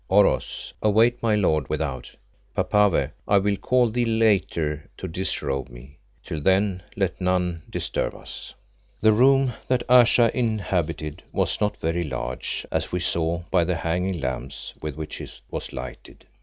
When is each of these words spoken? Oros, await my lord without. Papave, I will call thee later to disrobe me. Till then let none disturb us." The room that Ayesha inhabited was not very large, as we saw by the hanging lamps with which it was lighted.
Oros, 0.09 0.73
await 0.81 1.21
my 1.21 1.35
lord 1.35 1.69
without. 1.69 2.15
Papave, 2.55 3.11
I 3.27 3.37
will 3.37 3.55
call 3.55 3.89
thee 3.91 4.03
later 4.03 4.89
to 4.97 5.07
disrobe 5.07 5.69
me. 5.69 5.99
Till 6.25 6.41
then 6.41 6.81
let 6.95 7.21
none 7.21 7.61
disturb 7.69 8.15
us." 8.15 8.55
The 9.01 9.11
room 9.11 9.53
that 9.67 9.83
Ayesha 9.87 10.35
inhabited 10.35 11.21
was 11.31 11.61
not 11.61 11.77
very 11.77 12.03
large, 12.03 12.65
as 12.71 12.91
we 12.91 12.99
saw 12.99 13.43
by 13.51 13.63
the 13.63 13.75
hanging 13.75 14.19
lamps 14.19 14.73
with 14.81 14.95
which 14.97 15.21
it 15.21 15.39
was 15.51 15.71
lighted. 15.71 16.25